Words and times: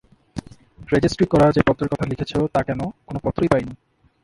রেজেষ্ট্রি-করা 0.89 1.47
যে 1.51 1.61
পত্রের 1.67 1.91
কথা 1.91 2.05
লিখেছ, 2.05 2.31
তা 2.53 2.61
কেন, 2.63 2.81
কোন 3.07 3.15
পত্রই 3.23 3.51
পাইনি। 3.51 3.73